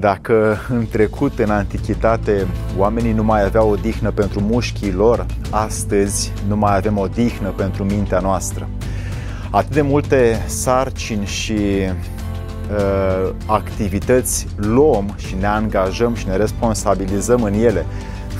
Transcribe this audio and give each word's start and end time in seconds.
Dacă 0.00 0.56
în 0.68 0.86
trecut, 0.90 1.38
în 1.38 1.50
antichitate, 1.50 2.46
oamenii 2.76 3.12
nu 3.12 3.24
mai 3.24 3.44
aveau 3.44 3.70
o 3.70 3.74
dihnă 3.74 4.10
pentru 4.10 4.40
mușchii 4.40 4.92
lor, 4.92 5.26
astăzi 5.50 6.32
nu 6.48 6.56
mai 6.56 6.76
avem 6.76 6.98
o 6.98 7.06
dihnă 7.06 7.48
pentru 7.48 7.84
mintea 7.84 8.18
noastră. 8.18 8.68
Atât 9.50 9.72
de 9.72 9.80
multe 9.80 10.44
sarcini 10.46 11.26
și 11.26 11.52
uh, 11.52 13.30
activități 13.46 14.46
luăm 14.56 15.14
și 15.16 15.36
ne 15.40 15.46
angajăm 15.46 16.14
și 16.14 16.26
ne 16.26 16.36
responsabilizăm 16.36 17.42
în 17.42 17.52
ele, 17.52 17.86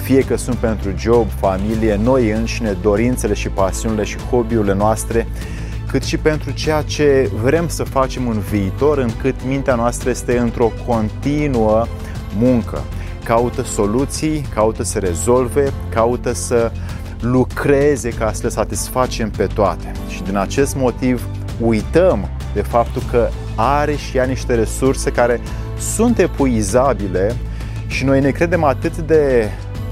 fie 0.03 0.21
că 0.21 0.37
sunt 0.37 0.57
pentru 0.57 0.91
job, 0.97 1.27
familie, 1.41 2.01
noi 2.03 2.31
înșine, 2.31 2.77
dorințele 2.83 3.35
și 3.35 3.49
pasiunile 3.49 4.05
și 4.05 4.17
hobby-urile 4.31 4.75
noastre, 4.75 5.27
cât 5.89 6.03
și 6.03 6.17
pentru 6.17 6.51
ceea 6.51 6.83
ce 6.83 7.31
vrem 7.43 7.69
să 7.69 7.85
facem 7.85 8.29
în 8.29 8.39
viitor, 8.39 8.99
încât 8.99 9.35
mintea 9.47 9.75
noastră 9.75 10.11
este 10.11 10.39
într-o 10.39 10.73
continuă 10.87 11.87
muncă. 12.39 12.83
Caută 13.25 13.63
soluții, 13.63 14.47
caută 14.55 14.83
să 14.83 14.99
rezolve, 14.99 15.73
caută 15.89 16.33
să 16.33 16.73
lucreze 17.21 18.09
ca 18.09 18.33
să 18.33 18.41
le 18.43 18.49
satisfacem 18.49 19.31
pe 19.31 19.47
toate. 19.47 19.93
Și 20.09 20.23
din 20.23 20.37
acest 20.37 20.77
motiv 20.77 21.27
uităm 21.61 22.29
de 22.55 22.63
faptul 22.63 23.03
că 23.11 23.29
are 23.55 23.95
și 23.95 24.17
ea 24.17 24.25
niște 24.25 24.55
resurse 24.55 25.11
care 25.11 25.41
sunt 25.79 26.19
epuizabile 26.19 27.37
și 27.87 28.05
noi 28.05 28.21
ne 28.21 28.31
credem 28.31 28.65
atât 28.65 28.97
de 28.97 29.51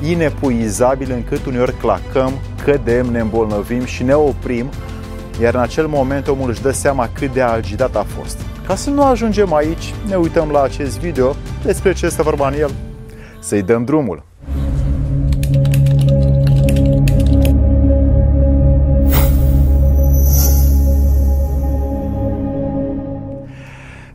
inepuizabile 0.08 1.14
încât 1.14 1.46
uneori 1.46 1.76
clacăm, 1.76 2.32
cădem, 2.64 3.06
ne 3.06 3.20
îmbolnăvim 3.20 3.84
și 3.84 4.02
ne 4.02 4.14
oprim 4.14 4.70
iar 5.40 5.54
în 5.54 5.60
acel 5.60 5.86
moment 5.86 6.28
omul 6.28 6.50
își 6.50 6.62
dă 6.62 6.70
seama 6.70 7.08
cât 7.12 7.32
de 7.32 7.42
agitat 7.42 7.96
a 7.96 8.02
fost. 8.02 8.40
Ca 8.66 8.74
să 8.74 8.90
nu 8.90 9.02
ajungem 9.02 9.54
aici, 9.54 9.94
ne 10.08 10.14
uităm 10.14 10.48
la 10.50 10.62
acest 10.62 10.98
video 10.98 11.36
despre 11.62 11.92
ce 11.92 12.06
este 12.06 12.22
vorba 12.22 12.48
în 12.48 12.54
el. 12.58 12.70
Să-i 13.40 13.62
dăm 13.62 13.84
drumul! 13.84 14.22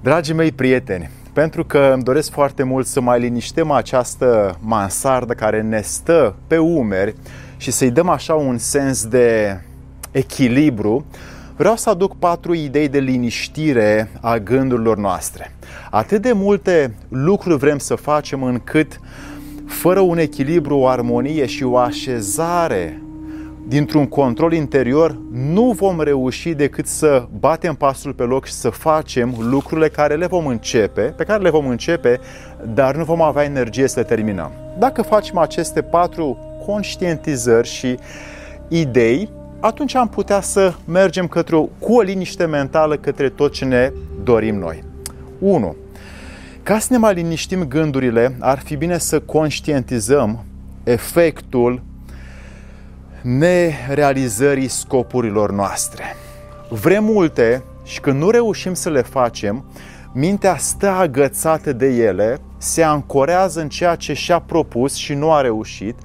Dragii 0.04 0.34
mei 0.34 0.52
prieteni, 0.52 1.10
pentru 1.34 1.66
că 1.66 1.92
îmi 1.94 2.04
doresc 2.04 2.32
foarte 2.32 2.64
mult 2.64 2.86
să 2.86 3.02
mai 3.02 3.20
liniștem 3.20 3.72
această 3.72 4.58
mansardă 4.60 5.34
care 5.34 5.62
ne 5.62 5.82
stă 5.82 6.36
pe 6.48 6.58
umeri 6.58 7.16
și 7.58 7.72
să-i 7.72 7.92
dăm 7.92 8.10
așa 8.10 8.34
un 8.34 8.58
sens 8.58 9.06
de 9.06 9.58
echilibru, 10.12 11.06
vreau 11.56 11.76
să 11.76 11.90
aduc 11.90 12.16
patru 12.16 12.54
idei 12.54 12.88
de 12.88 13.00
liniștire 13.00 14.12
a 14.22 14.38
gândurilor 14.38 14.98
noastre. 14.98 15.52
Atât 15.90 16.22
de 16.22 16.32
multe 16.32 16.96
lucruri 17.10 17.58
vrem 17.58 17.78
să 17.78 17.96
facem 17.96 18.44
încât 18.44 19.00
fără 19.66 20.00
un 20.00 20.18
echilibru, 20.18 20.78
o 20.78 20.88
armonie 20.88 21.46
și 21.46 21.64
o 21.64 21.78
așezare 21.78 23.02
dintr-un 23.68 24.08
control 24.08 24.54
interior, 24.54 25.18
nu 25.32 25.72
vom 25.72 26.02
reuși 26.02 26.50
decât 26.54 26.88
să 26.88 27.28
batem 27.40 27.76
pasul 27.76 28.14
pe 28.14 28.24
loc 28.24 28.46
și 28.46 28.54
să 28.54 28.70
facem 28.70 29.36
lucrurile 29.40 29.90
care 29.90 30.16
le 30.16 30.26
vom 30.26 30.48
începe, 30.48 31.02
pe 31.02 31.24
care 31.24 31.44
le 31.44 31.50
vom 31.50 31.68
începe, 31.68 32.20
dar 32.74 32.96
nu 32.96 33.04
vom 33.04 33.22
avea 33.22 33.44
energie 33.44 33.88
să 33.88 34.00
le 34.00 34.06
terminăm. 34.06 34.52
Dacă 34.80 35.02
facem 35.02 35.38
aceste 35.38 35.82
patru 35.82 36.38
conștientizări 36.66 37.68
și 37.68 37.98
idei, 38.68 39.30
atunci 39.62 39.96
am 39.96 40.10
putea 40.10 40.42
să 40.42 40.74
mergem 40.86 41.28
către 41.28 41.56
o, 41.56 41.64
cu 41.64 41.94
o 41.94 42.02
liniște 42.02 42.46
mentală 42.46 42.98
către 42.98 43.30
tot 43.30 43.52
ce 43.52 43.66
ne 43.66 43.92
dorim 44.24 44.56
noi. 44.56 44.84
1. 45.40 45.76
Ca 46.64 46.80
să 46.80 46.88
ne 46.90 46.98
mai 46.98 47.14
liniștim 47.14 47.64
gândurile, 47.64 48.36
ar 48.40 48.60
fi 48.60 48.76
bine 48.76 48.98
să 48.98 49.20
conștientizăm 49.20 50.46
efectul 50.84 51.82
nerealizării 53.22 54.68
scopurilor 54.68 55.52
noastre. 55.52 56.04
Vrem 56.70 57.04
multe 57.04 57.64
și 57.84 58.00
când 58.00 58.22
nu 58.22 58.30
reușim 58.30 58.74
să 58.74 58.90
le 58.90 59.02
facem, 59.02 59.66
mintea 60.14 60.58
stă 60.58 60.90
agățată 60.90 61.74
de 61.74 61.88
ele, 61.88 62.40
se 62.58 62.84
ancorează 62.84 63.62
în 63.62 63.70
ceea 63.70 63.96
ce 63.96 64.14
și-a 64.14 64.40
propus 64.40 64.96
și 64.96 65.14
nu 65.14 65.32
a 65.32 65.42
reușit 65.42 65.96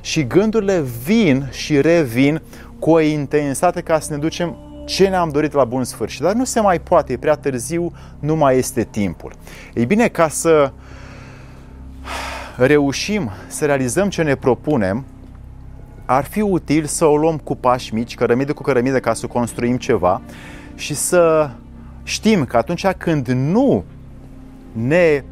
și 0.00 0.26
gândurile 0.26 0.84
vin 1.04 1.48
și 1.50 1.80
revin 1.80 2.42
cu 2.80 2.90
o 2.90 3.00
intensitate 3.00 3.80
ca 3.80 4.00
să 4.00 4.12
ne 4.12 4.18
ducem 4.18 4.56
ce 4.84 5.08
ne-am 5.08 5.28
dorit 5.28 5.52
la 5.52 5.64
bun 5.64 5.84
sfârșit. 5.84 6.20
Dar 6.20 6.32
nu 6.32 6.44
se 6.44 6.60
mai 6.60 6.80
poate, 6.80 7.12
e 7.12 7.16
prea 7.16 7.34
târziu, 7.34 7.92
nu 8.18 8.36
mai 8.36 8.58
este 8.58 8.84
timpul. 8.84 9.32
Ei 9.74 9.86
bine, 9.86 10.08
ca 10.08 10.28
să 10.28 10.72
reușim 12.56 13.30
să 13.48 13.66
realizăm 13.66 14.08
ce 14.08 14.22
ne 14.22 14.34
propunem, 14.34 15.04
ar 16.04 16.24
fi 16.24 16.40
util 16.40 16.84
să 16.84 17.04
o 17.04 17.16
luăm 17.16 17.38
cu 17.38 17.54
pași 17.54 17.94
mici, 17.94 18.14
cărămidă 18.14 18.52
cu 18.52 18.62
cărămidă, 18.62 19.00
ca 19.00 19.14
să 19.14 19.26
construim 19.26 19.76
ceva 19.76 20.20
și 20.74 20.94
să 20.94 21.50
știm 22.02 22.44
că 22.44 22.56
atunci 22.56 22.86
când 22.86 23.28
nu 23.28 23.84
ne 24.72 25.24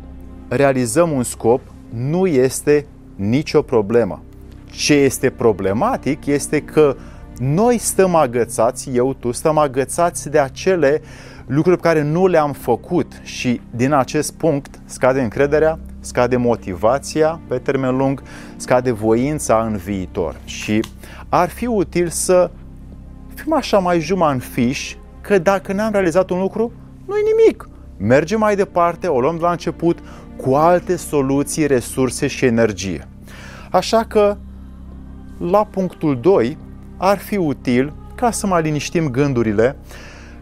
realizăm 0.48 1.10
un 1.10 1.22
scop, 1.22 1.60
nu 1.88 2.26
este 2.26 2.86
nicio 3.16 3.62
problemă. 3.62 4.22
Ce 4.70 4.94
este 4.94 5.30
problematic 5.30 6.26
este 6.26 6.60
că 6.60 6.96
noi 7.38 7.78
stăm 7.78 8.14
agățați, 8.14 8.90
eu, 8.94 9.14
tu, 9.14 9.32
stăm 9.32 9.58
agățați 9.58 10.30
de 10.30 10.38
acele 10.38 11.00
lucruri 11.46 11.76
pe 11.76 11.82
care 11.88 12.02
nu 12.02 12.26
le-am 12.26 12.52
făcut 12.52 13.12
și 13.22 13.60
din 13.70 13.92
acest 13.92 14.32
punct 14.32 14.80
scade 14.84 15.20
încrederea, 15.20 15.78
scade 16.00 16.36
motivația 16.36 17.40
pe 17.48 17.58
termen 17.58 17.96
lung, 17.96 18.22
scade 18.56 18.92
voința 18.92 19.62
în 19.70 19.76
viitor. 19.76 20.36
Și 20.44 20.84
ar 21.28 21.48
fi 21.48 21.66
util 21.66 22.08
să 22.08 22.50
fim 23.34 23.52
așa 23.52 23.78
mai 23.78 24.00
juma 24.00 24.30
în 24.30 24.38
fiș 24.38 24.96
că 25.20 25.38
dacă 25.38 25.72
n-am 25.72 25.92
realizat 25.92 26.30
un 26.30 26.38
lucru, 26.38 26.72
nu-i 27.06 27.22
nimic. 27.36 27.68
Mergem 27.96 28.38
mai 28.38 28.56
departe, 28.56 29.06
o 29.06 29.20
luăm 29.20 29.36
de 29.36 29.42
la 29.42 29.50
început 29.50 29.98
cu 30.36 30.54
alte 30.54 30.96
soluții, 30.96 31.66
resurse 31.66 32.26
și 32.26 32.44
energie. 32.44 33.08
Așa 33.70 34.04
că, 34.04 34.36
la 35.38 35.64
punctul 35.64 36.20
2, 36.20 36.58
ar 36.98 37.18
fi 37.18 37.36
util 37.36 37.92
ca 38.14 38.30
să 38.30 38.46
mai 38.46 38.62
liniștim 38.62 39.08
gândurile 39.08 39.76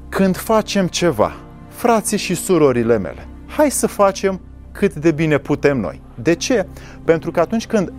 când 0.09 0.37
facem 0.37 0.87
ceva. 0.87 1.37
Frații 1.69 2.19
și 2.19 2.35
surorile 2.35 2.99
mele, 2.99 3.27
hai 3.47 3.71
să 3.71 3.87
facem 3.87 4.41
cât 4.73 4.95
de 4.95 5.11
bine 5.11 5.39
putem 5.39 5.81
noi. 5.81 6.01
De 6.15 6.35
ce? 6.35 6.67
Pentru 7.05 7.31
că 7.31 7.41
atunci 7.41 7.67
când 7.67 7.93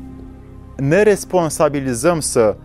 ne 0.76 1.02
responsabilizăm 1.02 2.20
să 2.20 2.56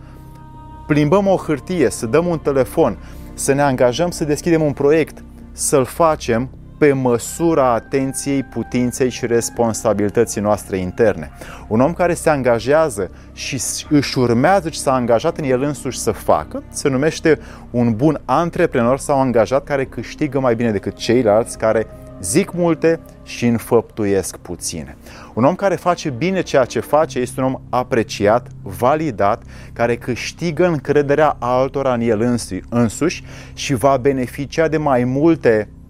plimbăm 0.86 1.26
o 1.26 1.36
hârtie, 1.36 1.90
să 1.90 2.06
dăm 2.06 2.26
un 2.26 2.38
telefon, 2.38 2.98
să 3.34 3.52
ne 3.52 3.62
angajăm 3.62 4.10
să 4.10 4.24
deschidem 4.24 4.62
un 4.62 4.72
proiect, 4.72 5.24
să-l 5.52 5.84
facem 5.84 6.48
pe 6.82 6.92
măsura 6.92 7.72
atenției, 7.72 8.42
putinței 8.42 9.10
și 9.10 9.26
responsabilității 9.26 10.40
noastre 10.40 10.76
interne. 10.76 11.30
Un 11.68 11.80
om 11.80 11.92
care 11.92 12.14
se 12.14 12.30
angajează 12.30 13.10
și 13.32 13.60
își 13.88 14.18
urmează 14.18 14.68
ce 14.68 14.78
s-a 14.78 14.92
angajat 14.92 15.38
în 15.38 15.44
el 15.44 15.62
însuși 15.62 15.98
să 15.98 16.10
facă, 16.10 16.62
se 16.68 16.88
numește 16.88 17.38
un 17.70 17.96
bun 17.96 18.20
antreprenor 18.24 18.98
sau 18.98 19.20
angajat 19.20 19.64
care 19.64 19.84
câștigă 19.84 20.40
mai 20.40 20.54
bine 20.54 20.70
decât 20.70 20.96
ceilalți 20.96 21.58
care 21.58 21.86
zic 22.20 22.52
multe 22.52 23.00
și 23.22 23.46
înfăptuiesc 23.46 24.36
puține. 24.36 24.96
Un 25.34 25.44
om 25.44 25.54
care 25.54 25.74
face 25.74 26.10
bine 26.10 26.40
ceea 26.40 26.64
ce 26.64 26.80
face 26.80 27.18
este 27.18 27.40
un 27.40 27.46
om 27.46 27.60
apreciat, 27.70 28.46
validat, 28.62 29.42
care 29.72 29.96
câștigă 29.96 30.66
încrederea 30.66 31.36
altora 31.38 31.92
în 31.94 32.00
el 32.00 32.38
însuși 32.68 33.24
și 33.54 33.74
va 33.74 33.96
beneficia 33.96 34.68
de 34.68 34.76
mai 34.76 35.04
multe 35.04 35.68
Uh, 35.68 35.81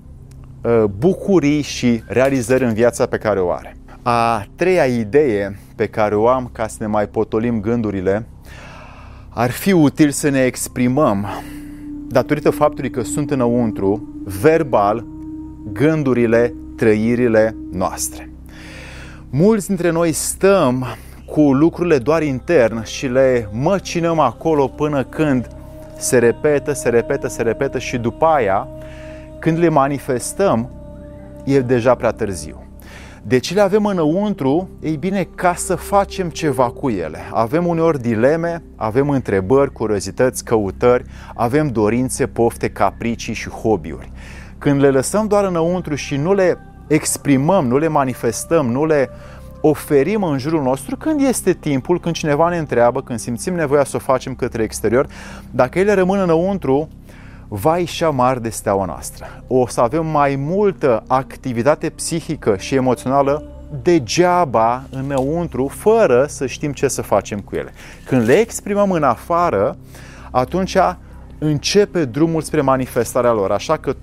bucurii 0.98 1.62
și 1.62 2.02
realizări 2.06 2.64
în 2.64 2.72
viața 2.72 3.06
pe 3.06 3.18
care 3.18 3.40
o 3.40 3.50
are. 3.50 3.76
A 4.02 4.47
treia 4.56 4.84
idee 4.84 5.59
pe 5.76 5.86
care 5.86 6.14
o 6.14 6.28
am 6.28 6.50
ca 6.53 6.66
să 6.66 6.76
ne 6.80 6.86
mai 6.86 7.06
potolim 7.06 7.60
gândurile 7.60 8.26
ar 9.34 9.50
fi 9.50 9.72
util 9.72 10.10
să 10.10 10.28
ne 10.28 10.44
exprimăm 10.44 11.26
datorită 12.09 12.50
faptului 12.50 12.91
că 12.91 13.03
sunt 13.03 13.30
înăuntru 13.30 14.09
verbal 14.24 15.04
gândurile, 15.72 16.54
trăirile 16.76 17.56
noastre. 17.70 18.30
Mulți 19.30 19.66
dintre 19.66 19.91
noi 19.91 20.12
stăm 20.12 20.86
cu 21.26 21.53
lucrurile 21.53 21.98
doar 21.98 22.22
intern 22.22 22.84
și 22.84 23.06
le 23.06 23.48
măcinăm 23.53 24.18
acolo 24.18 24.66
până 24.66 25.04
când 25.04 25.48
se 25.98 26.18
repetă, 26.18 26.72
se 26.72 26.88
repetă, 26.88 27.28
se 27.28 27.42
repetă 27.42 27.78
și 27.78 27.97
după 27.97 28.24
aia 28.24 28.68
când 29.42 29.59
le 29.59 29.68
manifestăm, 29.68 30.71
e 31.44 31.60
deja 31.60 31.94
prea 31.94 32.10
târziu. 32.10 32.65
Deci 33.22 33.54
le 33.54 33.60
avem 33.60 33.84
înăuntru, 33.84 34.68
ei 34.80 34.97
bine, 34.97 35.28
ca 35.34 35.54
să 35.54 35.74
facem 35.74 36.28
ceva 36.28 36.71
cu 36.71 36.89
ele. 36.89 37.18
Avem 37.33 37.66
uneori 37.66 38.00
dileme, 38.00 38.62
avem 38.77 39.10
întrebări, 39.10 39.72
curiozități, 39.72 40.44
căutări, 40.44 41.04
avem 41.34 41.68
dorințe, 41.68 42.27
pofte, 42.27 42.68
capricii 42.68 43.34
și 43.34 43.48
hobby-uri. 43.48 44.12
Când 44.59 44.80
le 44.80 44.89
lăsăm 44.89 45.27
doar 45.27 45.44
înăuntru 45.44 45.94
și 45.94 46.16
nu 46.16 46.34
le 46.34 46.59
exprimăm, 46.86 47.66
nu 47.66 47.78
le 47.78 47.89
manifestăm, 47.89 48.66
nu 48.66 48.84
le 48.84 49.10
oferim 49.60 50.22
în 50.22 50.39
jurul 50.39 50.62
nostru 50.62 50.97
când 50.97 51.21
este 51.21 51.53
timpul, 51.53 52.00
când 52.00 52.15
cineva 52.15 52.48
ne 52.48 52.59
întreabă, 52.59 53.03
când 53.03 53.18
simțim 53.18 53.54
nevoia 53.54 53.84
să 53.84 53.97
o 53.97 53.98
facem 53.98 54.34
către 54.34 54.62
exterior. 54.62 55.06
Dacă 55.50 55.78
ele 55.78 55.92
rămân 55.92 56.21
înăuntru, 56.21 56.89
va 57.54 57.78
ieși 57.78 58.04
mari 58.04 58.43
de 58.43 58.49
steaua 58.49 58.84
noastră. 58.84 59.27
O 59.47 59.66
să 59.66 59.81
avem 59.81 60.07
mai 60.07 60.37
multă 60.37 61.03
activitate 61.07 61.91
psihică 61.91 62.57
și 62.57 62.75
emoțională 62.75 63.45
degeaba 63.83 64.84
înăuntru, 64.91 65.69
fără 65.69 66.27
să 66.28 66.47
știm 66.47 66.72
ce 66.72 66.89
să 66.89 67.03
facem 67.03 67.41
cu 67.41 67.54
ele. 67.57 67.72
Când 68.07 68.27
le 68.27 68.33
exprimăm 68.33 68.91
în 68.91 69.03
afară, 69.03 69.77
atunci 70.31 70.77
începe 71.39 72.04
drumul 72.04 72.43
spre 72.43 72.60
manifestarea 72.60 73.33
lor. 73.33 73.51
Așa 73.51 73.77
că 73.77 73.95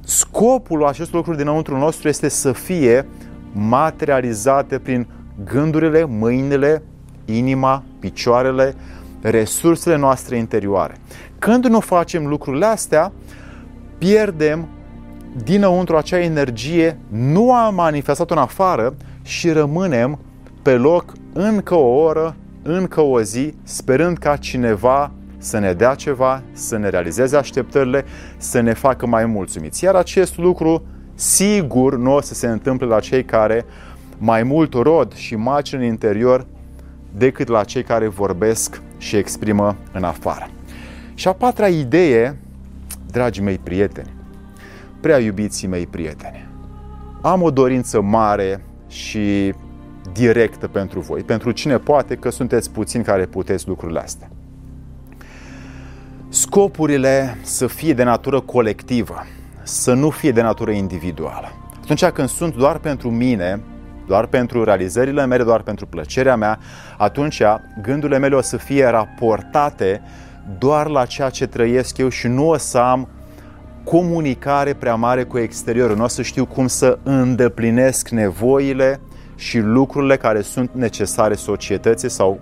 scopul 0.00 0.84
acestor 0.86 1.14
lucruri 1.14 1.36
dinăuntru 1.36 1.76
nostru 1.78 2.08
este 2.08 2.28
să 2.28 2.52
fie 2.52 3.06
materializate 3.52 4.78
prin 4.78 5.06
gândurile, 5.44 6.04
mâinile, 6.04 6.82
inima, 7.24 7.82
picioarele, 7.98 8.74
resursele 9.20 9.96
noastre 9.96 10.36
interioare. 10.36 10.96
Când 11.42 11.66
nu 11.66 11.80
facem 11.80 12.26
lucrurile 12.26 12.66
astea, 12.66 13.12
pierdem 13.98 14.68
dinăuntru 15.44 15.96
acea 15.96 16.18
energie, 16.20 16.98
nu 17.08 17.52
am 17.54 17.74
manifestat-o 17.74 18.34
în 18.34 18.40
afară 18.40 18.94
și 19.22 19.50
rămânem 19.50 20.18
pe 20.62 20.72
loc 20.74 21.12
încă 21.32 21.74
o 21.74 22.02
oră, 22.02 22.36
încă 22.62 23.00
o 23.00 23.20
zi, 23.20 23.54
sperând 23.62 24.18
ca 24.18 24.36
cineva 24.36 25.10
să 25.38 25.58
ne 25.58 25.72
dea 25.72 25.94
ceva, 25.94 26.42
să 26.52 26.76
ne 26.76 26.88
realizeze 26.88 27.36
așteptările, 27.36 28.04
să 28.36 28.60
ne 28.60 28.72
facă 28.72 29.06
mai 29.06 29.26
mulțumiți. 29.26 29.84
Iar 29.84 29.94
acest 29.94 30.38
lucru 30.38 30.82
sigur 31.14 31.96
nu 31.96 32.14
o 32.14 32.20
să 32.20 32.34
se 32.34 32.46
întâmple 32.46 32.86
la 32.86 33.00
cei 33.00 33.24
care 33.24 33.64
mai 34.18 34.42
mult 34.42 34.72
rod 34.72 35.14
și 35.14 35.36
maci 35.36 35.72
în 35.72 35.82
interior 35.82 36.46
decât 37.16 37.48
la 37.48 37.64
cei 37.64 37.82
care 37.82 38.08
vorbesc 38.08 38.80
și 38.98 39.16
exprimă 39.16 39.76
în 39.92 40.04
afară. 40.04 40.48
Și 41.14 41.28
a 41.28 41.32
patra 41.32 41.68
idee, 41.68 42.36
dragii 43.10 43.42
mei 43.42 43.58
prieteni, 43.58 44.10
prea 45.00 45.18
iubiții 45.18 45.68
mei 45.68 45.86
prieteni, 45.86 46.48
am 47.20 47.42
o 47.42 47.50
dorință 47.50 48.00
mare 48.00 48.64
și 48.88 49.54
directă 50.12 50.68
pentru 50.68 51.00
voi, 51.00 51.22
pentru 51.22 51.50
cine 51.50 51.78
poate 51.78 52.14
că 52.14 52.30
sunteți 52.30 52.70
puțini 52.70 53.04
care 53.04 53.26
puteți 53.26 53.68
lucrurile 53.68 53.98
astea. 53.98 54.30
Scopurile 56.28 57.36
să 57.42 57.66
fie 57.66 57.92
de 57.92 58.02
natură 58.02 58.40
colectivă, 58.40 59.26
să 59.62 59.92
nu 59.92 60.10
fie 60.10 60.32
de 60.32 60.42
natură 60.42 60.70
individuală. 60.70 61.52
Atunci 61.82 62.04
când 62.04 62.28
sunt 62.28 62.56
doar 62.56 62.78
pentru 62.78 63.10
mine, 63.10 63.60
doar 64.06 64.26
pentru 64.26 64.64
realizările 64.64 65.26
mele, 65.26 65.44
doar 65.44 65.62
pentru 65.62 65.86
plăcerea 65.86 66.36
mea, 66.36 66.58
atunci 66.98 67.42
gândurile 67.82 68.18
mele 68.18 68.34
o 68.34 68.40
să 68.40 68.56
fie 68.56 68.86
raportate 68.86 70.02
doar 70.58 70.86
la 70.86 71.04
ceea 71.04 71.28
ce 71.28 71.46
trăiesc 71.46 71.98
eu 71.98 72.08
și 72.08 72.26
nu 72.26 72.48
o 72.48 72.56
să 72.56 72.78
am 72.78 73.08
comunicare 73.84 74.74
prea 74.74 74.94
mare 74.94 75.24
cu 75.24 75.38
exteriorul. 75.38 75.96
Nu 75.96 76.04
o 76.04 76.08
să 76.08 76.22
știu 76.22 76.46
cum 76.46 76.66
să 76.66 76.98
îndeplinesc 77.02 78.08
nevoile 78.08 79.00
și 79.36 79.58
lucrurile 79.58 80.16
care 80.16 80.40
sunt 80.40 80.70
necesare 80.74 81.34
societății 81.34 82.10
sau 82.10 82.38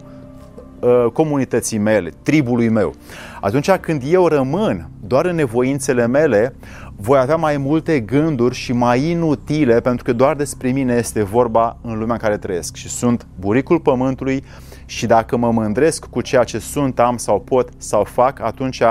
uh, 0.80 1.06
comunității 1.12 1.78
mele, 1.78 2.10
tribului 2.22 2.68
meu. 2.68 2.94
Atunci 3.40 3.70
când 3.70 4.02
eu 4.06 4.26
rămân 4.26 4.88
doar 5.06 5.24
în 5.24 5.34
nevoințele 5.34 6.06
mele, 6.06 6.54
voi 7.02 7.18
avea 7.18 7.36
mai 7.36 7.56
multe 7.56 8.00
gânduri 8.00 8.54
și 8.54 8.72
mai 8.72 9.10
inutile, 9.10 9.80
pentru 9.80 10.04
că 10.04 10.12
doar 10.12 10.36
despre 10.36 10.70
mine 10.70 10.94
este 10.94 11.22
vorba 11.22 11.76
în 11.82 11.98
lumea 11.98 12.14
în 12.14 12.20
care 12.20 12.38
trăiesc 12.38 12.74
și 12.74 12.88
sunt 12.88 13.26
buricul 13.38 13.80
pământului 13.80 14.44
și 14.86 15.06
dacă 15.06 15.36
mă 15.36 15.50
mândresc 15.50 16.04
cu 16.04 16.20
ceea 16.20 16.44
ce 16.44 16.58
sunt, 16.58 16.98
am 16.98 17.16
sau 17.16 17.40
pot 17.40 17.68
sau 17.76 18.04
fac, 18.04 18.40
atunci 18.40 18.82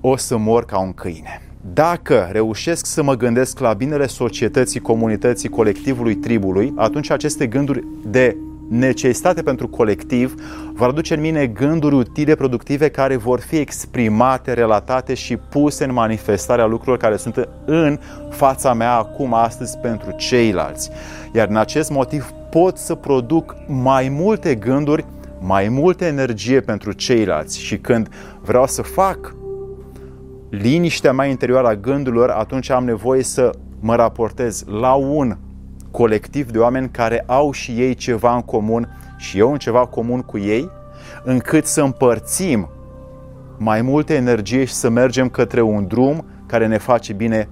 o 0.00 0.16
să 0.16 0.36
mor 0.36 0.64
ca 0.64 0.78
un 0.78 0.92
câine. 0.92 1.40
Dacă 1.72 2.28
reușesc 2.32 2.86
să 2.86 3.02
mă 3.02 3.14
gândesc 3.14 3.58
la 3.58 3.72
binele 3.72 4.06
societății, 4.06 4.80
comunității, 4.80 5.48
colectivului, 5.48 6.14
tribului, 6.14 6.72
atunci 6.76 7.10
aceste 7.10 7.46
gânduri 7.46 7.84
de 8.06 8.36
necesitate 8.68 9.42
pentru 9.42 9.68
colectiv 9.68 10.34
vor 10.72 10.88
aduce 10.88 11.14
în 11.14 11.20
mine 11.20 11.46
gânduri 11.46 11.94
utile, 11.94 12.34
productive, 12.34 12.88
care 12.88 13.16
vor 13.16 13.40
fi 13.40 13.56
exprimate, 13.56 14.52
relatate 14.52 15.14
și 15.14 15.36
puse 15.36 15.84
în 15.84 15.92
manifestarea 15.92 16.66
lucrurilor 16.66 16.98
care 16.98 17.16
sunt 17.16 17.48
în 17.64 17.98
fața 18.30 18.72
mea 18.72 18.96
acum, 18.96 19.34
astăzi, 19.34 19.78
pentru 19.78 20.10
ceilalți. 20.10 20.90
Iar 21.32 21.48
în 21.48 21.56
acest 21.56 21.90
motiv 21.90 22.30
pot 22.50 22.76
să 22.76 22.94
produc 22.94 23.56
mai 23.66 24.08
multe 24.08 24.54
gânduri, 24.54 25.04
mai 25.40 25.68
multă 25.68 26.04
energie 26.04 26.60
pentru 26.60 26.92
ceilalți 26.92 27.60
și 27.60 27.78
când 27.78 28.08
vreau 28.42 28.66
să 28.66 28.82
fac 28.82 29.34
liniștea 30.50 31.12
mea 31.12 31.26
interioară 31.26 31.66
a 31.66 31.74
gândurilor, 31.74 32.30
atunci 32.30 32.70
am 32.70 32.84
nevoie 32.84 33.22
să 33.22 33.50
mă 33.80 33.94
raportez 33.94 34.64
la 34.80 34.92
un 34.92 35.36
colectiv 35.90 36.50
de 36.50 36.58
oameni 36.58 36.88
care 36.88 37.24
au 37.26 37.52
și 37.52 37.70
ei 37.70 37.94
ceva 37.94 38.34
în 38.34 38.42
comun 38.42 38.98
și 39.16 39.38
eu 39.38 39.52
în 39.52 39.58
ceva 39.58 39.86
comun 39.86 40.20
cu 40.20 40.38
ei, 40.38 40.70
încât 41.24 41.66
să 41.66 41.82
împărțim 41.82 42.68
mai 43.58 43.82
multă 43.82 44.12
energie 44.12 44.64
și 44.64 44.72
să 44.72 44.88
mergem 44.88 45.28
către 45.28 45.60
un 45.60 45.86
drum 45.86 46.24
care 46.46 46.66
ne 46.66 46.78
face 46.78 47.12
bine 47.12 47.48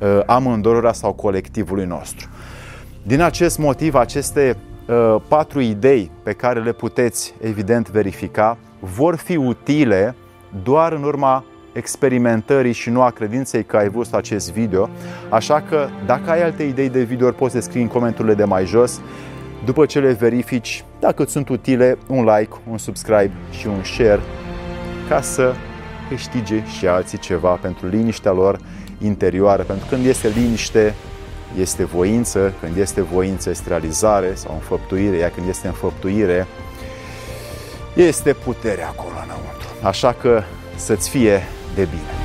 uh, 0.00 0.20
amândorora 0.26 0.92
sau 0.92 1.12
colectivului 1.12 1.84
nostru. 1.84 2.28
Din 3.02 3.20
acest 3.20 3.58
motiv, 3.58 3.94
aceste 3.94 4.56
uh, 4.86 5.16
patru 5.28 5.60
idei 5.60 6.10
pe 6.22 6.32
care 6.32 6.60
le 6.60 6.72
puteți 6.72 7.34
evident 7.40 7.90
verifica 7.90 8.58
vor 8.80 9.16
fi 9.16 9.36
utile 9.36 10.14
doar 10.62 10.92
în 10.92 11.02
urma 11.02 11.44
experimentării 11.72 12.72
și 12.72 12.90
nu 12.90 13.02
a 13.02 13.10
credinței 13.10 13.64
că 13.64 13.76
ai 13.76 13.88
văzut 13.88 14.14
acest 14.14 14.52
video. 14.52 14.88
Așa 15.28 15.60
că 15.60 15.88
dacă 16.06 16.30
ai 16.30 16.42
alte 16.42 16.62
idei 16.62 16.88
de 16.88 17.02
video, 17.02 17.30
poți 17.30 17.54
să 17.54 17.60
scrii 17.60 17.82
în 17.82 17.88
comentariile 17.88 18.34
de 18.34 18.44
mai 18.44 18.64
jos. 18.66 19.00
După 19.64 19.86
ce 19.86 20.00
le 20.00 20.12
verifici, 20.12 20.84
dacă 21.00 21.24
sunt 21.24 21.48
utile, 21.48 21.98
un 22.06 22.24
like, 22.24 22.56
un 22.70 22.78
subscribe 22.78 23.32
și 23.50 23.66
un 23.66 23.82
share 23.84 24.20
ca 25.08 25.20
să 25.20 25.54
câștige 26.08 26.62
și 26.78 26.86
alții 26.86 27.18
ceva 27.18 27.50
pentru 27.50 27.86
liniștea 27.86 28.32
lor 28.32 28.58
interioară. 28.98 29.62
Pentru 29.62 29.86
că 29.88 29.94
când 29.94 30.06
este 30.06 30.28
liniște, 30.28 30.94
este 31.58 31.84
voință, 31.84 32.52
când 32.60 32.76
este 32.76 33.00
voință 33.02 33.50
este 33.50 33.68
realizare 33.68 34.34
sau 34.34 34.52
înfăptuire, 34.54 35.16
iar 35.16 35.30
când 35.30 35.48
este 35.48 35.66
înfăptuire, 35.66 36.46
este 37.94 38.32
putere 38.32 38.82
acolo 38.82 39.14
înăuntru. 39.24 39.68
Așa 39.82 40.12
că 40.12 40.42
să-ți 40.76 41.08
fie 41.08 41.42
de 41.76 41.86
bine. 41.86 42.19